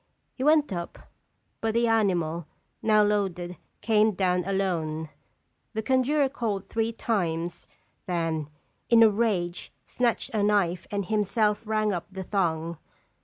He 0.33 0.43
went 0.43 0.73
up, 0.73 0.97
but 1.61 1.75
the 1.75 1.87
animal, 1.87 2.47
now 2.81 3.03
loaded, 3.03 3.57
came 3.81 4.13
down 4.13 4.43
alone. 4.45 5.09
The 5.73 5.83
conjurer 5.83 6.27
called 6.27 6.65
three 6.65 6.91
times; 6.91 7.67
then, 8.07 8.49
in 8.89 9.03
a 9.03 9.11
rage, 9.11 9.71
snatched 9.85 10.31
a 10.31 10.41
knife 10.41 10.87
and 10.89 11.05
himself 11.05 11.67
ran 11.67 11.93
up 11.93 12.07
the 12.11 12.23
thong. 12.23 12.79